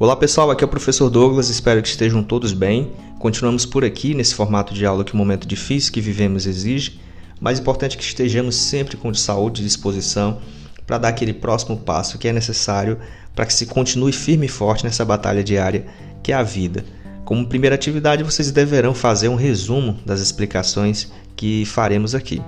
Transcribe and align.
Olá 0.00 0.16
pessoal, 0.16 0.50
aqui 0.50 0.64
é 0.64 0.66
o 0.66 0.70
professor 0.70 1.10
Douglas, 1.10 1.50
espero 1.50 1.82
que 1.82 1.88
estejam 1.88 2.22
todos 2.22 2.54
bem. 2.54 2.90
Continuamos 3.18 3.66
por 3.66 3.84
aqui 3.84 4.14
nesse 4.14 4.34
formato 4.34 4.72
de 4.72 4.86
aula 4.86 5.04
que 5.04 5.12
o 5.12 5.16
momento 5.16 5.46
difícil 5.46 5.92
que 5.92 6.00
vivemos 6.00 6.46
exige, 6.46 6.98
mas 7.38 7.58
é 7.58 7.60
importante 7.60 7.98
que 7.98 8.02
estejamos 8.02 8.54
sempre 8.54 8.96
com 8.96 9.12
saúde 9.12 9.60
e 9.60 9.64
disposição 9.66 10.40
para 10.86 10.96
dar 10.96 11.08
aquele 11.08 11.34
próximo 11.34 11.76
passo 11.76 12.16
que 12.16 12.26
é 12.26 12.32
necessário 12.32 12.98
para 13.36 13.44
que 13.44 13.52
se 13.52 13.66
continue 13.66 14.10
firme 14.10 14.46
e 14.46 14.48
forte 14.48 14.84
nessa 14.84 15.04
batalha 15.04 15.44
diária 15.44 15.84
que 16.22 16.32
é 16.32 16.34
a 16.34 16.42
vida. 16.42 16.82
Como 17.26 17.46
primeira 17.46 17.74
atividade, 17.74 18.24
vocês 18.24 18.50
deverão 18.50 18.94
fazer 18.94 19.28
um 19.28 19.34
resumo 19.34 19.98
das 20.06 20.22
explicações 20.22 21.12
que 21.36 21.66
faremos 21.66 22.14
aqui. 22.14 22.40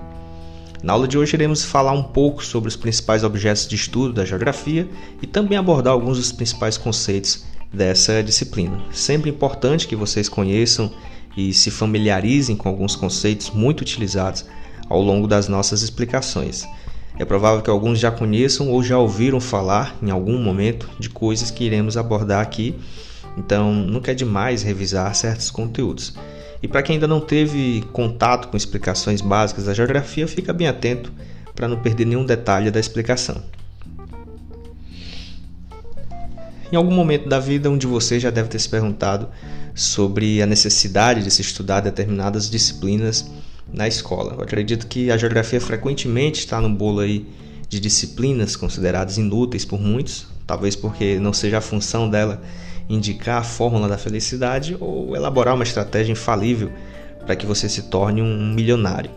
Na 0.82 0.94
aula 0.94 1.06
de 1.06 1.16
hoje 1.16 1.36
iremos 1.36 1.64
falar 1.64 1.92
um 1.92 2.02
pouco 2.02 2.44
sobre 2.44 2.68
os 2.68 2.74
principais 2.74 3.22
objetos 3.22 3.68
de 3.68 3.76
estudo 3.76 4.12
da 4.12 4.24
geografia 4.24 4.88
e 5.22 5.28
também 5.28 5.56
abordar 5.56 5.92
alguns 5.92 6.16
dos 6.16 6.32
principais 6.32 6.76
conceitos 6.76 7.44
dessa 7.72 8.20
disciplina. 8.20 8.82
Sempre 8.90 9.30
importante 9.30 9.86
que 9.86 9.94
vocês 9.94 10.28
conheçam 10.28 10.92
e 11.36 11.54
se 11.54 11.70
familiarizem 11.70 12.56
com 12.56 12.68
alguns 12.68 12.96
conceitos 12.96 13.50
muito 13.50 13.82
utilizados 13.82 14.44
ao 14.88 15.00
longo 15.00 15.28
das 15.28 15.46
nossas 15.46 15.82
explicações. 15.82 16.66
É 17.16 17.24
provável 17.24 17.62
que 17.62 17.70
alguns 17.70 18.00
já 18.00 18.10
conheçam 18.10 18.68
ou 18.68 18.82
já 18.82 18.98
ouviram 18.98 19.38
falar 19.38 19.96
em 20.02 20.10
algum 20.10 20.36
momento 20.42 20.90
de 20.98 21.08
coisas 21.08 21.50
que 21.50 21.62
iremos 21.62 21.96
abordar 21.96 22.42
aqui, 22.42 22.74
então 23.38 23.72
nunca 23.72 24.10
é 24.10 24.14
demais 24.14 24.64
revisar 24.64 25.14
certos 25.14 25.48
conteúdos. 25.48 26.12
E 26.62 26.68
para 26.68 26.82
quem 26.82 26.94
ainda 26.94 27.08
não 27.08 27.20
teve 27.20 27.84
contato 27.92 28.48
com 28.48 28.56
explicações 28.56 29.20
básicas 29.20 29.64
da 29.64 29.74
geografia, 29.74 30.28
fica 30.28 30.52
bem 30.52 30.68
atento 30.68 31.12
para 31.54 31.66
não 31.66 31.78
perder 31.78 32.06
nenhum 32.06 32.24
detalhe 32.24 32.70
da 32.70 32.78
explicação. 32.78 33.42
Em 36.70 36.76
algum 36.76 36.94
momento 36.94 37.28
da 37.28 37.38
vida, 37.38 37.68
um 37.68 37.76
de 37.76 37.86
vocês 37.86 38.22
já 38.22 38.30
deve 38.30 38.48
ter 38.48 38.58
se 38.58 38.68
perguntado 38.68 39.28
sobre 39.74 40.40
a 40.40 40.46
necessidade 40.46 41.22
de 41.22 41.30
se 41.30 41.42
estudar 41.42 41.80
determinadas 41.80 42.48
disciplinas 42.48 43.30
na 43.70 43.88
escola. 43.88 44.34
Eu 44.34 44.42
acredito 44.42 44.86
que 44.86 45.10
a 45.10 45.16
geografia 45.16 45.60
frequentemente 45.60 46.40
está 46.40 46.60
no 46.60 46.70
bolo 46.70 47.00
aí 47.00 47.26
de 47.68 47.80
disciplinas 47.80 48.54
consideradas 48.54 49.18
inúteis 49.18 49.64
por 49.64 49.80
muitos, 49.80 50.26
talvez 50.46 50.76
porque 50.76 51.18
não 51.18 51.32
seja 51.32 51.58
a 51.58 51.60
função 51.60 52.08
dela 52.08 52.42
indicar 52.88 53.38
a 53.38 53.44
fórmula 53.44 53.88
da 53.88 53.98
felicidade 53.98 54.76
ou 54.78 55.14
elaborar 55.16 55.54
uma 55.54 55.64
estratégia 55.64 56.12
infalível 56.12 56.70
para 57.24 57.36
que 57.36 57.46
você 57.46 57.68
se 57.68 57.82
torne 57.82 58.20
um 58.20 58.52
milionário. 58.54 59.10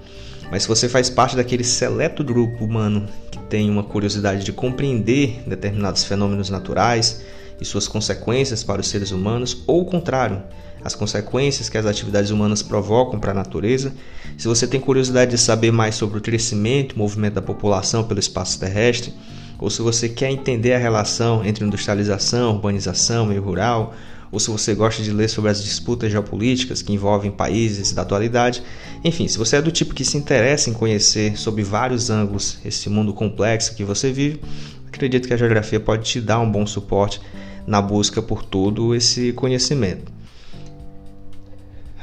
Mas 0.51 0.63
se 0.63 0.69
você 0.69 0.87
faz 0.87 1.09
parte 1.09 1.35
daquele 1.35 1.63
seleto 1.63 2.23
grupo 2.23 2.63
humano 2.63 3.07
que 3.31 3.39
tem 3.49 3.69
uma 3.69 3.83
curiosidade 3.83 4.43
de 4.43 4.53
compreender 4.53 5.41
determinados 5.47 6.03
fenômenos 6.03 6.49
naturais 6.49 7.23
e 7.59 7.65
suas 7.65 7.87
consequências 7.87 8.63
para 8.63 8.81
os 8.81 8.87
seres 8.87 9.11
humanos, 9.11 9.63
ou 9.65 9.81
o 9.81 9.85
contrário, 9.85 10.43
as 10.83 10.93
consequências 10.93 11.67
que 11.67 11.77
as 11.77 11.85
atividades 11.85 12.29
humanas 12.29 12.61
provocam 12.61 13.19
para 13.19 13.31
a 13.31 13.33
natureza, 13.33 13.91
se 14.37 14.47
você 14.47 14.67
tem 14.67 14.79
curiosidade 14.79 15.31
de 15.31 15.37
saber 15.37 15.71
mais 15.71 15.95
sobre 15.95 16.19
o 16.19 16.21
crescimento 16.21 16.93
e 16.93 16.97
movimento 16.97 17.33
da 17.33 17.41
população 17.41 18.03
pelo 18.03 18.19
espaço 18.19 18.59
terrestre, 18.59 19.11
ou 19.59 19.69
se 19.69 19.81
você 19.81 20.09
quer 20.09 20.31
entender 20.31 20.73
a 20.73 20.77
relação 20.77 21.45
entre 21.45 21.65
industrialização, 21.65 22.55
urbanização, 22.55 23.25
meio 23.25 23.41
rural, 23.41 23.93
ou 24.31 24.39
se 24.39 24.49
você 24.49 24.73
gosta 24.73 25.01
de 25.01 25.11
ler 25.11 25.29
sobre 25.29 25.49
as 25.49 25.63
disputas 25.63 26.11
geopolíticas 26.11 26.81
que 26.81 26.91
envolvem 26.91 27.31
países 27.31 27.93
da 27.93 28.01
atualidade. 28.01 28.61
Enfim, 29.03 29.27
se 29.27 29.37
você 29.37 29.57
é 29.57 29.61
do 29.61 29.71
tipo 29.71 29.93
que 29.93 30.03
se 30.03 30.17
interessa 30.17 30.69
em 30.69 30.73
conhecer 30.73 31.37
sob 31.37 31.63
vários 31.63 32.09
ângulos 32.09 32.57
esse 32.65 32.89
mundo 32.89 33.13
complexo 33.13 33.75
que 33.75 33.83
você 33.83 34.11
vive, 34.11 34.41
acredito 34.87 35.27
que 35.27 35.33
a 35.33 35.37
geografia 35.37 35.79
pode 35.79 36.03
te 36.03 36.19
dar 36.19 36.39
um 36.39 36.51
bom 36.51 36.65
suporte 36.65 37.21
na 37.65 37.81
busca 37.81 38.21
por 38.21 38.43
todo 38.43 38.93
esse 38.93 39.31
conhecimento. 39.33 40.11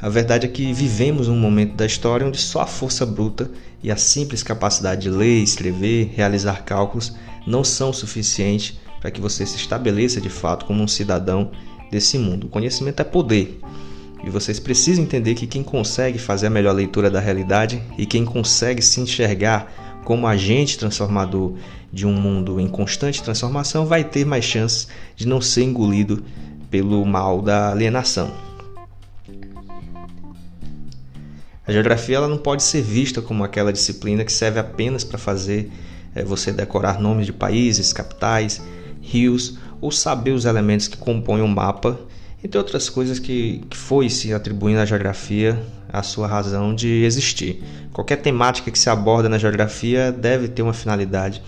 A 0.01 0.09
verdade 0.09 0.45
é 0.45 0.49
que 0.49 0.73
vivemos 0.73 1.29
um 1.29 1.37
momento 1.37 1.75
da 1.75 1.85
história 1.85 2.27
onde 2.27 2.37
só 2.37 2.61
a 2.61 2.67
força 2.67 3.05
bruta 3.05 3.49
e 3.81 3.89
a 3.89 3.95
simples 3.95 4.43
capacidade 4.43 5.03
de 5.03 5.09
ler, 5.09 5.41
escrever, 5.41 6.11
realizar 6.13 6.63
cálculos 6.63 7.13
não 7.45 7.63
são 7.63 7.91
suficientes 7.91 8.79
para 8.99 9.11
que 9.11 9.21
você 9.21 9.45
se 9.45 9.57
estabeleça 9.57 10.21
de 10.21 10.29
fato 10.29 10.65
como 10.65 10.81
um 10.81 10.87
cidadão 10.87 11.51
desse 11.91 12.17
mundo. 12.17 12.47
O 12.47 12.49
conhecimento 12.49 13.01
é 13.01 13.03
poder. 13.03 13.59
E 14.23 14.29
vocês 14.29 14.59
precisam 14.59 15.03
entender 15.03 15.35
que 15.35 15.45
quem 15.45 15.61
consegue 15.61 16.17
fazer 16.17 16.47
a 16.47 16.49
melhor 16.49 16.73
leitura 16.73 17.11
da 17.11 17.19
realidade 17.19 17.81
e 17.97 18.05
quem 18.05 18.23
consegue 18.23 18.81
se 18.81 19.01
enxergar 19.01 20.01
como 20.05 20.27
agente 20.27 20.77
transformador 20.77 21.55
de 21.91 22.07
um 22.07 22.13
mundo 22.13 22.59
em 22.59 22.67
constante 22.67 23.21
transformação 23.21 23.85
vai 23.85 24.03
ter 24.03 24.25
mais 24.25 24.45
chances 24.45 24.87
de 25.15 25.27
não 25.27 25.41
ser 25.41 25.63
engolido 25.63 26.23
pelo 26.71 27.05
mal 27.05 27.41
da 27.41 27.71
alienação. 27.71 28.31
A 31.65 31.71
geografia 31.71 32.17
ela 32.17 32.27
não 32.27 32.37
pode 32.37 32.63
ser 32.63 32.81
vista 32.81 33.21
como 33.21 33.43
aquela 33.43 33.71
disciplina 33.71 34.25
que 34.25 34.33
serve 34.33 34.59
apenas 34.59 35.03
para 35.03 35.17
fazer 35.17 35.71
é, 36.15 36.23
você 36.23 36.51
decorar 36.51 36.99
nomes 36.99 37.25
de 37.25 37.33
países, 37.33 37.93
capitais, 37.93 38.61
rios 39.01 39.57
ou 39.81 39.91
saber 39.91 40.31
os 40.31 40.45
elementos 40.45 40.87
que 40.87 40.97
compõem 40.97 41.41
o 41.41 41.45
um 41.45 41.47
mapa, 41.47 41.99
entre 42.43 42.57
outras 42.57 42.89
coisas 42.89 43.19
que, 43.19 43.63
que 43.69 43.77
foi 43.77 44.09
se 44.09 44.33
atribuindo 44.33 44.79
à 44.79 44.85
geografia 44.85 45.61
a 45.91 46.01
sua 46.01 46.27
razão 46.27 46.73
de 46.73 47.03
existir. 47.03 47.63
Qualquer 47.91 48.17
temática 48.17 48.71
que 48.71 48.79
se 48.79 48.89
aborda 48.89 49.29
na 49.29 49.37
geografia 49.37 50.11
deve 50.11 50.47
ter 50.47 50.61
uma 50.61 50.73
finalidade 50.73 51.41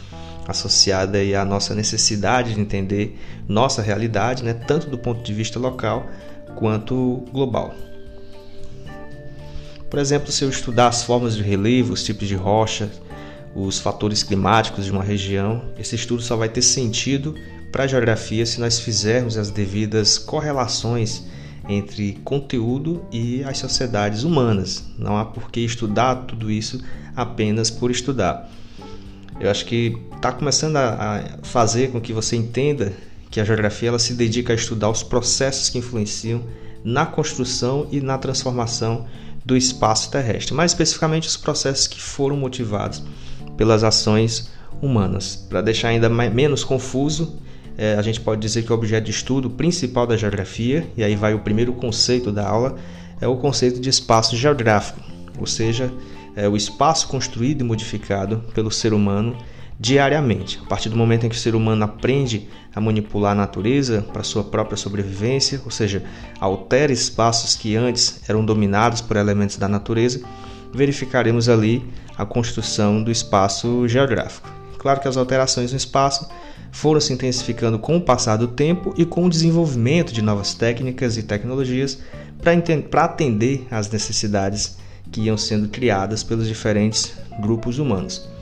associada 0.48 1.18
à 1.40 1.44
nossa 1.44 1.74
necessidade 1.74 2.54
de 2.54 2.62
entender 2.62 3.20
nossa 3.48 3.82
realidade, 3.82 4.44
né, 4.44 4.54
tanto 4.54 4.90
do 4.90 4.98
ponto 4.98 5.24
de 5.24 5.34
vista 5.34 5.60
local 5.60 6.08
quanto 6.56 7.26
global. 7.32 7.74
Por 9.90 10.00
exemplo, 10.00 10.32
se 10.32 10.44
eu 10.44 10.50
estudar 10.50 10.88
as 10.88 11.04
formas 11.04 11.36
de 11.36 11.44
relevo, 11.44 11.94
os 11.94 12.04
tipos 12.04 12.28
de 12.28 12.36
rocha, 12.36 12.90
os 13.56 13.80
fatores 13.80 14.22
climáticos 14.22 14.84
de 14.84 14.92
uma 14.92 15.04
região, 15.04 15.64
esse 15.80 15.96
estudo 15.96 16.22
só 16.22 16.36
vai 16.36 16.50
ter 16.50 16.62
sentido 16.62 17.34
para 17.72 17.86
a 17.86 17.88
geografia 17.88 18.46
se 18.46 18.60
nós 18.60 18.80
fizermos 18.80 19.38
as 19.38 19.50
devidas 19.50 20.18
correlações 20.18 21.24
entre 21.68 22.20
conteúdo 22.24 23.06
e 23.12 23.44
as 23.46 23.58
sociedades 23.58 24.24
humanas. 24.24 24.84
Não 25.00 25.18
há 25.18 25.24
por 25.24 25.50
que 25.50 25.62
estudar 25.62 26.16
tudo 26.28 26.52
isso 26.52 26.84
apenas 27.16 27.72
por 27.72 27.90
estudar. 27.90 28.52
Eu 29.40 29.50
acho 29.50 29.66
que 29.66 29.98
está 30.16 30.34
começando 30.34 30.76
a 30.76 31.40
fazer 31.44 31.92
com 31.92 32.02
que 32.02 32.14
você 32.14 32.36
entenda 32.36 32.94
que 33.32 33.40
a 33.40 33.46
geografia 33.46 33.90
ela 33.90 34.00
se 34.00 34.14
dedica 34.14 34.54
a 34.54 34.56
estudar 34.56 34.90
os 34.90 35.02
processos 35.02 35.70
que 35.70 35.78
influenciam 35.78 36.44
na 36.84 37.06
construção 37.06 37.88
e 37.92 38.00
na 38.00 38.18
transformação 38.18 39.08
do 39.44 39.56
espaço 39.56 40.12
terrestre, 40.12 40.54
mais 40.54 40.72
especificamente 40.72 41.28
os 41.28 41.38
processos 41.38 41.88
que 41.88 42.02
foram 42.02 42.36
motivados 42.36 43.04
pelas 43.58 43.84
ações 43.84 44.52
humanas. 44.82 45.36
Para 45.36 45.62
deixar 45.62 45.90
ainda 45.90 46.10
mais, 46.10 46.34
menos 46.34 46.64
confuso, 46.64 47.40
é, 47.78 47.96
a 47.96 48.02
gente 48.02 48.22
pode 48.22 48.42
dizer 48.42 48.64
que 48.64 48.72
o 48.72 48.76
objeto 48.76 49.06
de 49.06 49.12
estudo 49.12 49.50
principal 49.50 50.08
da 50.08 50.16
geografia, 50.16 50.88
e 50.96 51.04
aí 51.04 51.16
vai 51.16 51.34
o 51.34 51.40
primeiro 51.40 51.74
conceito 51.74 52.32
da 52.32 52.48
aula, 52.48 52.76
é 53.20 53.28
o 53.28 53.38
conceito 53.38 53.80
de 53.80 53.90
espaço 53.90 54.36
geográfico, 54.36 55.00
ou 55.40 55.46
seja, 55.46 55.92
é 56.36 56.48
o 56.48 56.56
espaço 56.56 57.08
construído 57.08 57.62
e 57.62 57.64
modificado 57.64 58.44
pelo 58.54 58.70
ser 58.70 58.94
humano 58.94 59.38
diariamente. 59.80 60.60
A 60.64 60.68
partir 60.68 60.90
do 60.90 60.96
momento 60.96 61.26
em 61.26 61.30
que 61.30 61.36
o 61.36 61.40
ser 61.40 61.56
humano 61.56 61.84
aprende 61.84 62.48
a 62.74 62.80
manipular 62.80 63.34
a 63.34 63.36
natureza 63.36 64.06
para 64.14 64.24
sua 64.24 64.44
própria 64.44 64.78
sobrevivência, 64.78 65.62
ou 65.66 65.72
seja, 65.72 66.04
altera 66.40 66.92
espaços 66.92 67.56
que 67.56 67.76
antes 67.76 68.22
eram 68.28 68.46
dominados 68.46 69.02
por 69.02 69.18
elementos 69.18 69.58
da 69.58 69.68
natureza, 69.68 70.22
verificaremos 70.76 71.50
ali 71.50 71.84
a 72.18 72.26
construção 72.26 73.04
do 73.04 73.12
espaço 73.12 73.88
geográfico. 73.88 74.50
Claro 74.78 75.00
que 75.00 75.08
as 75.08 75.18
alterações 75.18 75.72
no 75.72 75.78
espaço 75.78 76.30
foram 76.72 77.00
se 77.00 77.14
intensificando 77.14 77.80
com 77.80 77.98
o 77.98 78.02
passar 78.02 78.36
do 78.36 78.50
tempo 78.50 78.94
e 78.98 79.06
com 79.06 79.26
o 79.26 79.30
desenvolvimento 79.30 80.14
de 80.14 80.22
novas 80.22 80.54
técnicas 80.54 81.18
e 81.18 81.24
tecnologias 81.24 81.98
para 82.40 83.06
atender 83.06 83.66
às 83.72 83.90
necessidades 83.90 84.78
que 85.12 85.22
iam 85.22 85.38
sendo 85.38 85.70
criadas 85.70 86.24
pelos 86.24 86.48
diferentes 86.48 87.14
grupos 87.40 87.80
humanos. 87.80 88.35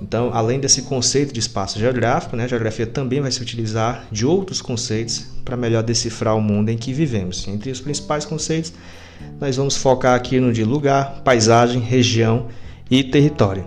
Então, 0.00 0.30
além 0.32 0.60
desse 0.60 0.82
conceito 0.82 1.32
de 1.32 1.40
espaço 1.40 1.78
geográfico, 1.78 2.36
né, 2.36 2.44
a 2.44 2.48
geografia 2.48 2.86
também 2.86 3.20
vai 3.20 3.32
se 3.32 3.42
utilizar 3.42 4.06
de 4.12 4.24
outros 4.24 4.62
conceitos 4.62 5.26
para 5.44 5.56
melhor 5.56 5.82
decifrar 5.82 6.36
o 6.36 6.40
mundo 6.40 6.68
em 6.68 6.78
que 6.78 6.92
vivemos. 6.92 7.46
Entre 7.48 7.70
os 7.70 7.80
principais 7.80 8.24
conceitos, 8.24 8.72
nós 9.40 9.56
vamos 9.56 9.76
focar 9.76 10.14
aqui 10.14 10.38
no 10.38 10.52
de 10.52 10.64
lugar, 10.64 11.22
paisagem, 11.24 11.80
região 11.80 12.46
e 12.88 13.02
território. 13.02 13.66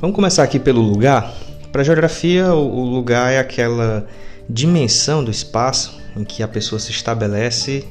Vamos 0.00 0.16
começar 0.16 0.42
aqui 0.42 0.58
pelo 0.58 0.80
lugar. 0.80 1.32
Para 1.70 1.82
a 1.82 1.84
geografia, 1.84 2.54
o 2.54 2.84
lugar 2.84 3.32
é 3.32 3.38
aquela 3.38 4.06
dimensão 4.48 5.22
do 5.22 5.30
espaço 5.30 6.00
em 6.16 6.24
que 6.24 6.42
a 6.42 6.48
pessoa 6.48 6.78
se 6.78 6.90
estabelece, 6.90 7.86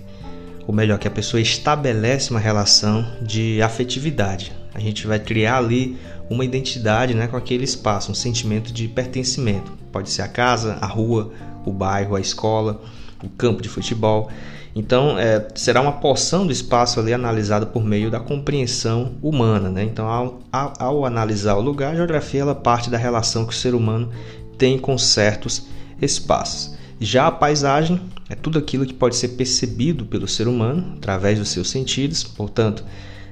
ou 0.68 0.74
melhor, 0.74 0.98
que 1.00 1.08
a 1.08 1.12
pessoa 1.12 1.40
estabelece 1.40 2.32
uma 2.32 2.40
relação 2.40 3.06
de 3.22 3.62
afetividade 3.62 4.61
a 4.74 4.80
gente 4.80 5.06
vai 5.06 5.20
criar 5.20 5.58
ali 5.58 5.98
uma 6.30 6.46
identidade 6.46 7.14
né, 7.14 7.28
com 7.28 7.36
aquele 7.36 7.64
espaço, 7.64 8.12
um 8.12 8.16
sentimento 8.16 8.72
de 8.72 8.88
pertencimento. 8.88 9.72
Pode 9.92 10.10
ser 10.10 10.22
a 10.22 10.28
casa, 10.28 10.78
a 10.80 10.86
rua, 10.86 11.32
o 11.66 11.72
bairro, 11.72 12.16
a 12.16 12.22
escola, 12.22 12.82
o 13.24 13.30
campo 13.30 13.62
de 13.62 13.68
futebol. 13.68 14.30
Então, 14.74 15.18
é, 15.20 15.46
será 15.54 15.82
uma 15.82 15.92
porção 15.92 16.46
do 16.46 16.54
espaço 16.54 17.00
ali 17.00 17.14
analisada 17.14 17.66
por 17.66 17.84
meio 17.84 18.10
da 18.10 18.20
compreensão 18.20 19.14
humana. 19.22 19.70
Né? 19.70 19.84
Então, 19.84 20.08
ao, 20.08 20.40
ao, 20.52 20.74
ao, 20.80 21.06
analisar 21.06 21.56
o 21.56 21.62
lugar, 21.62 21.92
a 21.92 21.96
geografia 21.96 22.42
ela 22.42 22.56
parte 22.56 22.90
da 22.90 22.98
relação 22.98 23.46
que 23.46 23.52
o 23.52 23.56
ser 23.56 23.76
humano 23.76 24.10
tem 24.58 24.78
com 24.78 24.98
certos 24.98 25.68
espaços. 26.02 26.76
Já 27.00 27.28
a 27.28 27.32
paisagem 27.32 28.00
é 28.30 28.36
tudo 28.36 28.58
aquilo 28.58 28.86
que 28.86 28.94
pode 28.94 29.16
ser 29.16 29.30
percebido 29.30 30.06
pelo 30.06 30.28
ser 30.28 30.48
humano 30.48 30.94
através 30.98 31.38
dos 31.38 31.50
seus 31.50 31.70
sentidos, 31.70 32.24
portanto, 32.24 32.86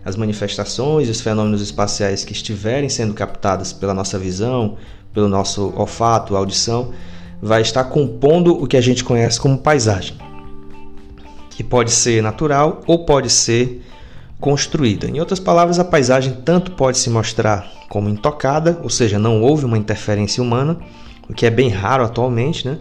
as 0.03 0.15
manifestações 0.15 1.07
e 1.07 1.11
os 1.11 1.21
fenômenos 1.21 1.61
espaciais 1.61 2.23
que 2.23 2.33
estiverem 2.33 2.89
sendo 2.89 3.13
captados 3.13 3.73
pela 3.73 3.93
nossa 3.93 4.17
visão, 4.17 4.77
pelo 5.13 5.27
nosso 5.27 5.73
olfato, 5.75 6.35
audição, 6.35 6.91
vai 7.41 7.61
estar 7.61 7.85
compondo 7.85 8.53
o 8.53 8.67
que 8.67 8.77
a 8.77 8.81
gente 8.81 9.03
conhece 9.03 9.39
como 9.39 9.57
paisagem 9.57 10.15
que 11.59 11.63
pode 11.65 11.91
ser 11.91 12.23
natural 12.23 12.79
ou 12.87 13.03
pode 13.03 13.29
ser 13.29 13.83
construída. 14.39 15.07
Em 15.07 15.19
outras 15.19 15.41
palavras, 15.41 15.77
a 15.77 15.83
paisagem 15.83 16.37
tanto 16.45 16.71
pode 16.71 16.97
se 16.97 17.09
mostrar 17.09 17.69
como 17.89 18.07
intocada, 18.07 18.79
ou 18.81 18.89
seja, 18.89 19.19
não 19.19 19.41
houve 19.41 19.65
uma 19.65 19.77
interferência 19.77 20.41
humana, 20.41 20.79
o 21.29 21.33
que 21.33 21.45
é 21.45 21.49
bem 21.49 21.67
raro 21.67 22.05
atualmente, 22.05 22.65
né? 22.65 22.77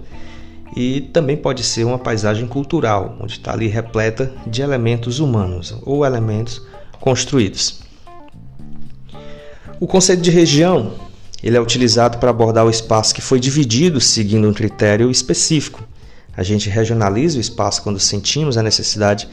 E 0.76 1.00
também 1.12 1.37
pode 1.37 1.65
ser 1.65 1.82
uma 1.82 1.99
paisagem 1.99 2.47
cultural, 2.47 3.17
onde 3.19 3.32
está 3.32 3.53
ali 3.53 3.67
repleta 3.67 4.32
de 4.47 4.62
elementos 4.62 5.19
humanos 5.19 5.76
ou 5.85 6.06
elementos 6.06 6.65
construídos. 7.00 7.80
O 9.80 9.86
conceito 9.86 10.22
de 10.22 10.30
região 10.30 10.92
ele 11.42 11.56
é 11.56 11.60
utilizado 11.60 12.18
para 12.18 12.30
abordar 12.30 12.66
o 12.66 12.70
espaço 12.70 13.14
que 13.14 13.22
foi 13.22 13.38
dividido 13.38 14.00
seguindo 14.00 14.48
um 14.48 14.52
critério 14.52 15.10
específico. 15.10 15.86
A 16.36 16.42
gente 16.42 16.68
regionaliza 16.68 17.38
o 17.38 17.40
espaço 17.40 17.82
quando 17.82 17.98
sentimos 18.00 18.56
a 18.56 18.62
necessidade 18.62 19.28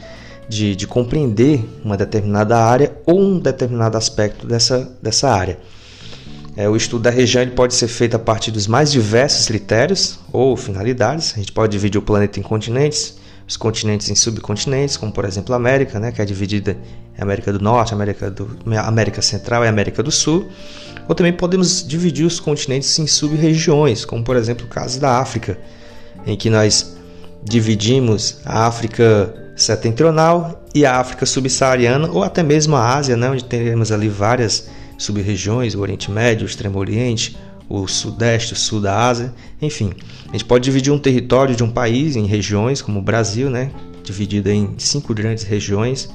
de, 0.48 0.76
de 0.76 0.86
compreender 0.86 1.64
uma 1.84 1.96
determinada 1.96 2.56
área 2.56 2.96
ou 3.04 3.20
um 3.20 3.38
determinado 3.38 3.96
aspecto 3.96 4.46
dessa, 4.46 4.96
dessa 5.02 5.28
área. 5.28 5.58
É, 6.56 6.68
o 6.68 6.76
estudo 6.76 7.02
da 7.02 7.10
região 7.10 7.42
ele 7.42 7.50
pode 7.50 7.74
ser 7.74 7.88
feito 7.88 8.14
a 8.14 8.18
partir 8.18 8.50
dos 8.50 8.66
mais 8.66 8.90
diversos 8.90 9.46
critérios 9.46 10.18
ou 10.32 10.56
finalidades. 10.56 11.34
A 11.34 11.38
gente 11.38 11.52
pode 11.52 11.72
dividir 11.72 11.98
o 11.98 12.02
planeta 12.02 12.40
em 12.40 12.42
continentes, 12.42 13.16
os 13.46 13.56
continentes 13.56 14.10
em 14.10 14.14
subcontinentes, 14.14 14.96
como 14.96 15.12
por 15.12 15.24
exemplo 15.24 15.54
a 15.54 15.56
América, 15.56 16.00
né, 16.00 16.10
que 16.10 16.20
é 16.20 16.24
dividida 16.24 16.76
em 17.16 17.22
América 17.22 17.52
do 17.52 17.60
Norte, 17.60 17.94
América, 17.94 18.30
do, 18.30 18.56
América 18.78 19.22
Central 19.22 19.64
e 19.64 19.68
América 19.68 20.02
do 20.02 20.10
Sul. 20.10 20.48
Ou 21.08 21.14
também 21.14 21.32
podemos 21.32 21.86
dividir 21.86 22.26
os 22.26 22.40
continentes 22.40 22.98
em 22.98 23.06
sub-regiões, 23.06 24.04
como 24.04 24.24
por 24.24 24.36
exemplo 24.36 24.66
o 24.66 24.68
caso 24.68 24.98
da 24.98 25.18
África, 25.18 25.56
em 26.26 26.36
que 26.36 26.50
nós 26.50 26.96
dividimos 27.44 28.38
a 28.44 28.66
África 28.66 29.32
setentrional 29.54 30.64
e 30.74 30.84
a 30.84 30.96
África 30.96 31.24
subsaariana, 31.24 32.10
ou 32.10 32.24
até 32.24 32.42
mesmo 32.42 32.74
a 32.74 32.96
Ásia, 32.96 33.16
né, 33.16 33.30
onde 33.30 33.44
teremos 33.44 33.92
ali 33.92 34.08
várias 34.08 34.68
sub-regiões, 34.98 35.74
o 35.74 35.80
Oriente 35.80 36.10
Médio, 36.10 36.44
o 36.44 36.48
Extremo 36.48 36.78
Oriente, 36.78 37.36
o 37.68 37.86
Sudeste, 37.86 38.52
o 38.52 38.56
Sul 38.56 38.80
da 38.80 39.06
Ásia, 39.06 39.34
enfim. 39.60 39.92
A 40.28 40.32
gente 40.32 40.44
pode 40.44 40.64
dividir 40.64 40.92
um 40.92 40.98
território 40.98 41.54
de 41.54 41.62
um 41.62 41.70
país 41.70 42.16
em 42.16 42.26
regiões, 42.26 42.80
como 42.80 42.98
o 42.98 43.02
Brasil, 43.02 43.50
né, 43.50 43.70
dividido 44.02 44.50
em 44.50 44.74
cinco 44.78 45.12
grandes 45.12 45.44
regiões, 45.44 46.08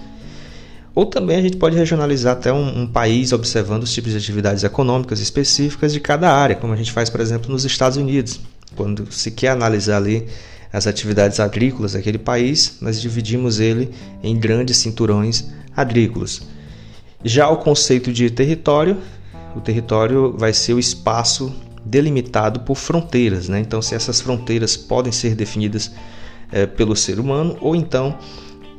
ou 0.94 1.06
também 1.06 1.38
a 1.38 1.42
gente 1.42 1.58
pode 1.58 1.76
regionalizar 1.76 2.34
até 2.34 2.52
um, 2.52 2.82
um, 2.82 2.88
país 2.88 3.32
observando 3.32 3.84
os 3.84 3.94
tipos 3.94 4.12
de 4.12 4.18
atividades 4.18 4.64
econômicas 4.64 5.20
específicas 5.20 5.94
de 5.94 6.00
cada 6.00 6.32
área, 6.32 6.56
como 6.56 6.74
a 6.74 6.76
gente 6.76 6.92
faz, 6.92 7.10
por 7.10 7.22
exemplo, 7.22 7.50
nos 7.50 7.64
Estados 7.64 7.98
Unidos. 7.98 8.42
Quando 8.76 9.12
se 9.12 9.32
quer 9.32 9.50
analisar 9.50 9.98
ali 9.98 10.28
as 10.72 10.88
atividades 10.88 11.40
agrícolas 11.40 11.94
daquele 11.94 12.18
país, 12.18 12.78
nós 12.82 13.00
dividimos 13.00 13.60
ele 13.60 13.90
em 14.22 14.38
grandes 14.38 14.78
cinturões 14.78 15.50
agrícolas. 15.76 16.42
Já 17.24 17.50
o 17.50 17.58
conceito 17.58 18.12
de 18.12 18.30
território, 18.30 18.98
o 19.56 19.62
território 19.62 20.36
vai 20.38 20.54
ser 20.54 20.74
o 20.74 20.80
espaço 20.80 21.54
delimitado 21.84 22.62
por 22.62 22.76
fronteiras, 22.76 23.50
né? 23.50 23.60
Então, 23.60 23.82
se 23.82 23.96
essas 23.96 24.22
fronteiras 24.22 24.78
podem 24.78 25.12
ser 25.12 25.36
definidas 25.36 25.92
é, 26.52 26.66
pelo 26.66 26.96
ser 26.96 27.20
humano 27.20 27.58
ou 27.62 27.76
então 27.76 28.18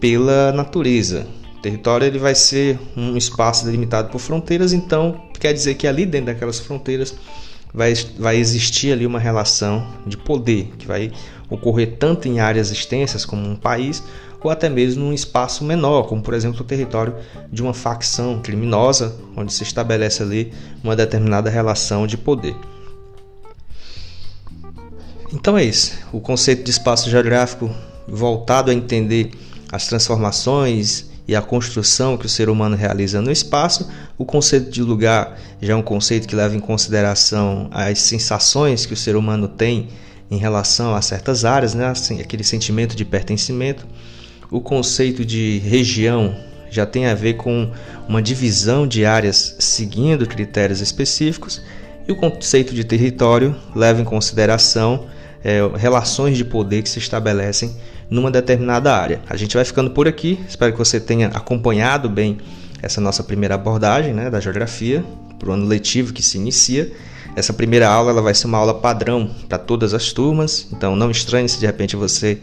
pela 0.00 0.52
natureza. 0.52 1.26
O 1.58 1.62
território 1.62 2.06
ele 2.06 2.18
vai 2.18 2.34
ser 2.34 2.78
um 2.96 3.16
espaço 3.16 3.64
delimitado 3.64 4.10
por 4.10 4.18
fronteiras, 4.18 4.72
então 4.72 5.20
quer 5.38 5.52
dizer 5.52 5.74
que 5.74 5.86
ali 5.86 6.04
dentro 6.04 6.26
daquelas 6.26 6.58
fronteiras 6.58 7.14
vai, 7.72 7.94
vai 8.18 8.36
existir 8.36 8.92
ali 8.92 9.06
uma 9.06 9.18
relação 9.18 9.86
de 10.06 10.16
poder 10.16 10.72
que 10.76 10.86
vai 10.86 11.12
ocorrer 11.48 11.96
tanto 11.98 12.26
em 12.26 12.40
áreas 12.40 12.70
extensas 12.70 13.24
como 13.24 13.46
um 13.48 13.56
país, 13.56 14.02
ou 14.42 14.50
até 14.50 14.68
mesmo 14.68 15.04
num 15.04 15.12
espaço 15.12 15.64
menor, 15.64 16.04
como 16.04 16.22
por 16.22 16.34
exemplo 16.34 16.60
o 16.60 16.64
território 16.64 17.14
de 17.50 17.62
uma 17.62 17.74
facção 17.74 18.40
criminosa, 18.40 19.16
onde 19.36 19.52
se 19.52 19.62
estabelece 19.62 20.22
ali 20.22 20.52
uma 20.82 20.96
determinada 20.96 21.48
relação 21.48 22.06
de 22.06 22.16
poder. 22.16 22.56
Então 25.32 25.56
é 25.56 25.64
isso. 25.64 25.92
O 26.12 26.20
conceito 26.20 26.62
de 26.62 26.70
espaço 26.70 27.08
geográfico 27.08 27.70
voltado 28.06 28.70
a 28.70 28.74
entender 28.74 29.30
as 29.70 29.86
transformações 29.86 31.10
e 31.26 31.34
a 31.34 31.40
construção 31.40 32.16
que 32.16 32.26
o 32.26 32.28
ser 32.28 32.50
humano 32.50 32.76
realiza 32.76 33.20
no 33.22 33.30
espaço. 33.30 33.88
O 34.18 34.24
conceito 34.24 34.70
de 34.70 34.82
lugar 34.82 35.38
já 35.60 35.72
é 35.72 35.76
um 35.76 35.82
conceito 35.82 36.28
que 36.28 36.36
leva 36.36 36.54
em 36.54 36.60
consideração 36.60 37.68
as 37.70 37.98
sensações 38.00 38.84
que 38.84 38.92
o 38.92 38.96
ser 38.96 39.16
humano 39.16 39.48
tem 39.48 39.88
em 40.30 40.36
relação 40.36 40.94
a 40.94 41.00
certas 41.00 41.44
áreas, 41.44 41.74
né? 41.74 41.86
Assim, 41.86 42.20
aquele 42.20 42.44
sentimento 42.44 42.94
de 42.96 43.04
pertencimento. 43.04 43.86
O 44.52 44.60
conceito 44.60 45.24
de 45.24 45.62
região 45.64 46.36
já 46.70 46.84
tem 46.84 47.06
a 47.06 47.14
ver 47.14 47.38
com 47.38 47.72
uma 48.06 48.20
divisão 48.20 48.86
de 48.86 49.02
áreas 49.02 49.56
seguindo 49.58 50.26
critérios 50.26 50.82
específicos, 50.82 51.62
e 52.06 52.12
o 52.12 52.16
conceito 52.16 52.74
de 52.74 52.84
território 52.84 53.56
leva 53.74 54.02
em 54.02 54.04
consideração 54.04 55.06
é, 55.42 55.62
relações 55.74 56.36
de 56.36 56.44
poder 56.44 56.82
que 56.82 56.90
se 56.90 56.98
estabelecem 56.98 57.74
numa 58.10 58.30
determinada 58.30 58.94
área. 58.94 59.22
A 59.26 59.38
gente 59.38 59.54
vai 59.54 59.64
ficando 59.64 59.88
por 59.88 60.06
aqui, 60.06 60.38
espero 60.46 60.72
que 60.72 60.78
você 60.78 61.00
tenha 61.00 61.28
acompanhado 61.28 62.10
bem 62.10 62.36
essa 62.82 63.00
nossa 63.00 63.24
primeira 63.24 63.54
abordagem 63.54 64.12
né, 64.12 64.28
da 64.28 64.38
geografia 64.38 65.02
para 65.38 65.48
o 65.48 65.52
ano 65.54 65.64
letivo 65.64 66.12
que 66.12 66.22
se 66.22 66.36
inicia. 66.36 66.92
Essa 67.34 67.54
primeira 67.54 67.88
aula 67.88 68.10
ela 68.10 68.20
vai 68.20 68.34
ser 68.34 68.48
uma 68.48 68.58
aula 68.58 68.74
padrão 68.74 69.30
para 69.48 69.56
todas 69.56 69.94
as 69.94 70.12
turmas, 70.12 70.68
então 70.70 70.94
não 70.94 71.10
estranhe 71.10 71.48
se 71.48 71.58
de 71.58 71.64
repente 71.64 71.96
você 71.96 72.38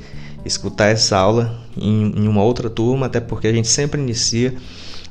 escutar 0.45 0.87
essa 0.87 1.17
aula 1.17 1.59
em, 1.77 2.13
em 2.15 2.27
uma 2.27 2.43
outra 2.43 2.69
turma, 2.69 3.05
até 3.05 3.19
porque 3.19 3.47
a 3.47 3.53
gente 3.53 3.67
sempre 3.67 4.01
inicia 4.01 4.53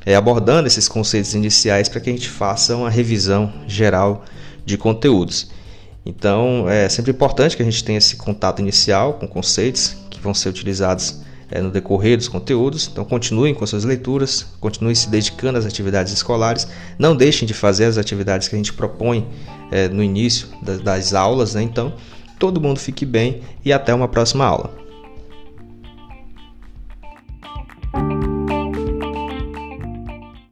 é, 0.05 0.15
abordando 0.15 0.67
esses 0.67 0.87
conceitos 0.87 1.33
iniciais 1.33 1.89
para 1.89 1.99
que 1.99 2.09
a 2.09 2.13
gente 2.13 2.29
faça 2.29 2.75
uma 2.75 2.89
revisão 2.89 3.51
geral 3.67 4.23
de 4.65 4.77
conteúdos. 4.77 5.49
Então 6.05 6.67
é 6.69 6.87
sempre 6.89 7.11
importante 7.11 7.55
que 7.55 7.61
a 7.61 7.65
gente 7.65 7.83
tenha 7.83 7.97
esse 7.97 8.15
contato 8.15 8.59
inicial 8.59 9.13
com 9.13 9.27
conceitos 9.27 9.95
que 10.09 10.19
vão 10.19 10.33
ser 10.33 10.49
utilizados 10.49 11.21
é, 11.51 11.61
no 11.61 11.69
decorrer 11.69 12.17
dos 12.17 12.27
conteúdos. 12.27 12.89
Então 12.91 13.03
continuem 13.03 13.53
com 13.53 13.65
suas 13.65 13.83
leituras, 13.83 14.45
continuem 14.59 14.95
se 14.95 15.09
dedicando 15.09 15.57
às 15.57 15.65
atividades 15.65 16.13
escolares, 16.13 16.67
não 16.97 17.15
deixem 17.15 17.47
de 17.47 17.53
fazer 17.53 17.85
as 17.85 17.97
atividades 17.97 18.47
que 18.47 18.55
a 18.55 18.57
gente 18.57 18.73
propõe 18.73 19.27
é, 19.71 19.87
no 19.87 20.03
início 20.03 20.47
das, 20.61 20.79
das 20.79 21.13
aulas. 21.13 21.53
Né? 21.55 21.63
Então 21.63 21.93
todo 22.39 22.61
mundo 22.61 22.79
fique 22.79 23.05
bem 23.05 23.41
e 23.63 23.73
até 23.73 23.93
uma 23.93 24.07
próxima 24.07 24.45
aula. 24.45 24.88